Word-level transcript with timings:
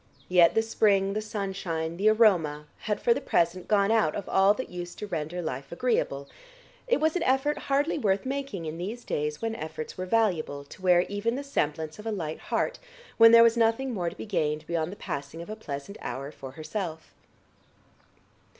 Yet 0.29 0.55
the 0.55 0.63
spring, 0.63 1.13
the 1.13 1.21
sunshine, 1.21 1.97
the 1.97 2.09
aroma 2.09 2.65
had 2.79 2.99
for 2.99 3.13
the 3.13 3.21
present 3.21 3.67
gone 3.67 3.91
out 3.91 4.15
of 4.15 4.27
all 4.27 4.55
that 4.55 4.71
used 4.71 4.97
to 4.97 5.05
render 5.05 5.43
life 5.43 5.71
agreeable; 5.71 6.27
it 6.87 6.99
was 6.99 7.15
an 7.15 7.21
effort 7.21 7.59
hardly 7.69 7.99
worth 7.99 8.25
making 8.25 8.65
in 8.65 8.79
these 8.79 9.05
days 9.05 9.43
when 9.43 9.53
efforts 9.53 9.99
were 9.99 10.07
valuable, 10.07 10.63
to 10.63 10.81
wear 10.81 11.01
even 11.01 11.35
the 11.35 11.43
semblance 11.43 11.99
of 11.99 12.07
a 12.07 12.11
light 12.11 12.39
heart 12.39 12.79
when 13.19 13.31
there 13.31 13.43
was 13.43 13.55
nothing 13.55 13.93
more 13.93 14.09
to 14.09 14.15
be 14.17 14.25
gained 14.25 14.65
beyond 14.65 14.91
the 14.91 14.95
passing 14.95 15.39
of 15.39 15.51
a 15.51 15.55
pleasant 15.55 15.99
hour 16.01 16.31
for 16.31 16.53
herself. 16.53 17.13